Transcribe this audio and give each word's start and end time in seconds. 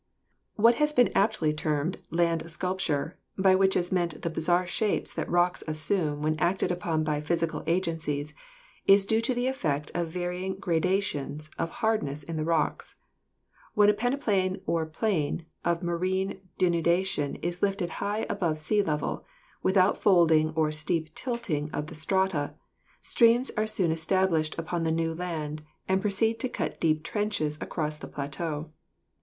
What 0.55 0.73
has 0.81 0.93
been 0.93 1.11
aptly 1.15 1.53
termed 1.53 1.99
land 2.09 2.49
sculpture, 2.49 3.19
by 3.37 3.53
which 3.53 3.77
is 3.77 3.91
meant 3.91 4.23
the 4.23 4.31
bizarre 4.31 4.65
shapes 4.65 5.13
that 5.13 5.29
rocks 5.29 5.63
assume 5.67 6.23
when 6.23 6.39
acted 6.39 6.71
upon 6.71 7.03
by 7.03 7.21
physical 7.21 7.63
agencies, 7.67 8.33
is 8.87 9.03
usually 9.03 9.07
due 9.17 9.21
to 9.21 9.33
the 9.35 9.45
effect 9.45 9.91
of 9.93 10.07
varying 10.07 10.55
gradations 10.55 11.51
of 11.59 11.69
hardness 11.69 12.23
in 12.23 12.35
the 12.35 12.43
rocks. 12.43 12.95
When 13.75 13.91
a 13.91 13.93
peneplain 13.93 14.59
or 14.65 14.87
plain 14.87 15.45
of 15.63 15.83
marine 15.83 16.41
denudation 16.57 17.35
is 17.43 17.61
lifted 17.61 17.91
high 18.01 18.25
above 18.27 18.57
sea 18.57 18.81
level, 18.81 19.23
without 19.61 19.99
folding 20.01 20.49
or 20.55 20.71
steep 20.71 21.13
tilting 21.13 21.69
of 21.73 21.85
the 21.85 21.93
strata, 21.95 22.55
streams 23.03 23.51
are 23.55 23.67
soon 23.67 23.91
established 23.91 24.57
upon 24.57 24.81
the 24.81 24.91
new 24.91 25.13
land 25.13 25.61
and 25.87 26.01
proceed 26.01 26.39
to 26.39 26.49
cut 26.49 26.79
deep 26.81 27.03
trenches 27.03 27.59
across 27.61 27.99
the 27.99 28.07
plateau. 28.07 28.71